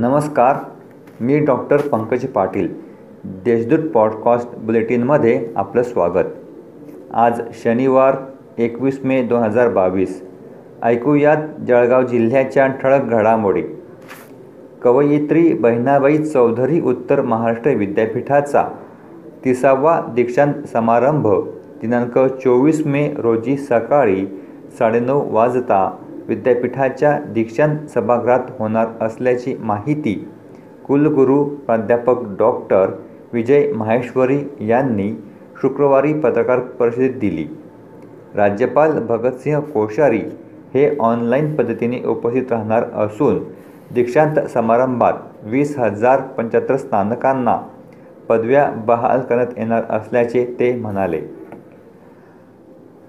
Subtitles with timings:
[0.00, 0.56] नमस्कार
[1.20, 2.68] मी doctor Pankaj Patil
[3.24, 6.28] Deshdoot podcast बुलेटिनमध्ये आपलं स्वागत.
[7.12, 8.14] आज शनिवार
[8.58, 10.22] एकवीस मे दोन हजार बावीस.
[10.82, 11.36] ऐकूयात
[11.68, 13.62] जळगाव जिल्ह्याच्या ठळक घडामोडी.
[14.82, 18.64] कवयित्री बहिणाबाई चौधरी उत्तर महाराष्ट्र विद्यापीठाचा
[19.44, 21.28] तिसावा दीक्षांत समारंभ
[21.80, 24.26] दिनांक चोवीस मे रोजी सकाळी
[24.78, 25.96] साडेनऊ वाजता
[26.30, 30.14] विद्यापीठाच्या दीक्षांत सभागृहात होणार असल्याची माहिती
[30.86, 32.90] कुलगुरू प्राध्यापक डॉक्टर
[33.32, 35.10] विजय माहेश्वरी यांनी
[35.62, 37.46] शुक्रवारी पत्रकार परिषदेत दिली.
[38.34, 40.22] राज्यपाल भगतसिंह कोश्यारी
[40.74, 43.38] हे ऑनलाईन पद्धतीने उपस्थित राहणार असून
[43.94, 47.56] दीक्षांत समारंभात वीस हजार पंच्याहत्तर स्थानकांना
[48.28, 51.20] पदव्या बहाल करण्यात येणार असल्याचे ते म्हणाले.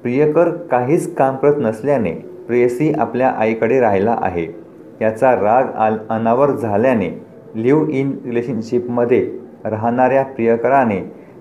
[0.02, 4.46] प्रियकर काहीच काम करत नसल्याने प्रेयसी आपल्या आईकडे राहिला आहे.
[5.02, 7.10] याचा राग आल अनावर झाल्याने
[7.56, 9.20] लिव्ह इन रिलेशनशिपमध्ये
[9.66, 11.00] राहणाऱ्या प्रियकराने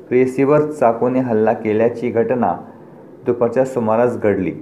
[0.09, 2.53] प्रेयसीवर चाकूने हल्ला केल्याची घटना
[3.27, 4.53] दुपारच्या सुमारास घडली.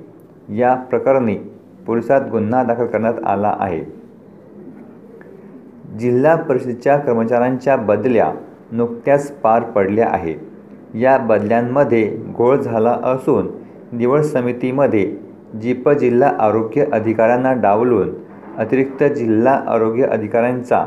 [0.49, 1.37] या प्रकरणी
[1.87, 3.85] पोलिसात गुन्हा दाखल करण्यात आला आहे.
[5.99, 8.33] जिल्हा परिषदेच्या कर्मचाऱ्यांच्या बदल्या
[8.73, 10.35] नुकत्याच पार पडल्या आहे
[10.95, 13.49] या बदल्यांमध्ये घोळ झाला असून
[13.93, 15.28] निवड समितीमध्ये
[15.63, 18.11] जीप जिल्हा आरोग्य अधिकाऱ्यांना डावलून
[18.59, 20.87] अतिरिक्त जिल्हा आरोग्य अधिकाऱ्यांचा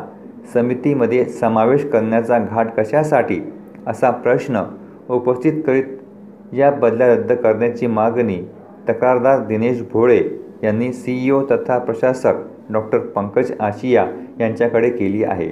[0.54, 3.52] समितीमध्ये समावेश करण्याचा घाट कशासाठी
[3.88, 4.62] असा प्रश्न
[5.10, 8.42] उपस्थित करीत या बदल्या रद्द करण्याची मागणी
[8.90, 10.24] तक्रारदार दिनेश भोळे
[10.64, 12.34] यांनी सी ई ओ तथा प्रशासक
[12.70, 14.08] डॉक्टर पंकज आशिया
[14.40, 15.50] यांच्याकडे केली आहे.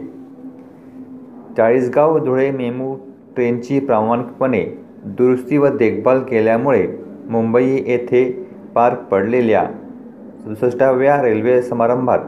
[1.58, 2.96] चाळीसगाव धुळे मेमू
[3.36, 4.66] ट्रेनची प्रामाणिकपणे
[5.06, 6.88] दुरुस्ती व देखभाल केल्यामुळे
[7.30, 8.39] मुंबई येथे
[8.76, 9.64] पार पडलेल्या
[10.46, 12.20] सदुसष्टाव्या रेल्वे समारंभात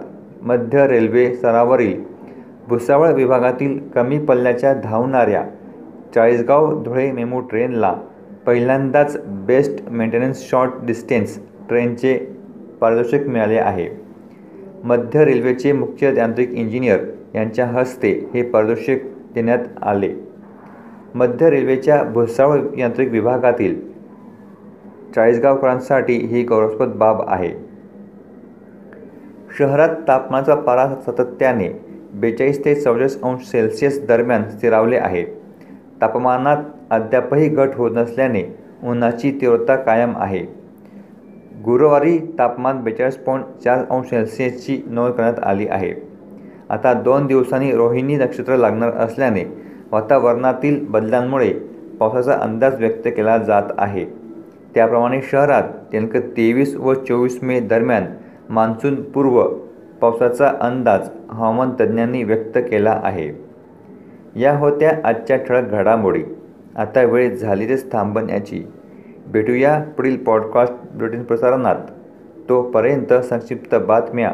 [0.41, 2.01] मध्य रेल्वे स्तरावरील
[2.67, 5.43] भुसावळ विभागातील कमी पल्ल्याच्या धावणाऱ्या
[6.15, 7.93] चाळीसगाव धुळे मेमू ट्रेनला
[8.45, 11.39] पहिल्यांदाच बेस्ट मेंटेनन्स शॉर्ट डिस्टन्स
[11.69, 12.17] ट्रेनचे
[12.81, 13.89] पारितोषिक मिळाले आहे.
[14.83, 16.99] मध्य रेल्वेचे मुख्य यांत्रिक इंजिनियर
[17.35, 20.13] यांच्या हस्ते हे पारितोषिक देण्यात आले.
[21.15, 23.90] मध्य रेल्वेच्या भुसावळ यांत्रिक विभागातील
[25.15, 27.51] चाळीसगावकरांसाठी ही गौरवास्पद बाब आहे.
[29.57, 31.69] शहरात तापमानाचा पारा सातत्याने
[32.13, 35.23] बेचाळीस ते चौवेचाळीस अंश सेल्सिअस दरम्यान स्थिरावले आहे.
[36.01, 36.57] तापमानात
[36.89, 38.43] अद्यापही घट होत नसल्याने
[38.83, 40.45] उन्हाची तीव्रता कायम आहे.
[41.65, 45.93] गुरुवारी तापमान बेचाळीस पॉईंट चार अंश सेल्सिअसची नोंद करण्यात आली आहे.
[46.69, 49.43] आता दोन दिवसांनी रोहिणी नक्षत्र लागणार असल्याने
[49.91, 51.53] वातावरणातील बदलांमुळे
[51.99, 54.20] पावसाचा अंदाज व्यक्त केला जात आहे.
[54.75, 58.05] त्याप्रमाणे शहरात दिनांक तेवीस व चोवीस मे दरम्यान
[58.49, 59.47] मान्सून पूर्व
[60.01, 63.51] पावसाचा अंदाज हवामान तज्ज्ञांनी व्यक्त केला आहे.
[64.35, 66.23] या होत्या आजच्या ठळक घडामोडी.
[66.75, 68.63] आता वेळ झालीच थांबण्याची
[69.27, 71.75] भेटूया पुढील पॉडकास्ट बुलेटिन प्रसारणात.
[72.49, 74.31] तोपर्यंत संक्षिप्त बातम्या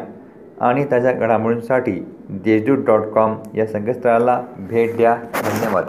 [0.60, 5.14] आणि ताज्या घडामोडींसाठी देशदूत डॉट कॉम या संकेतस्थळाला भेट द्या.
[5.14, 5.84] धन्यवाद.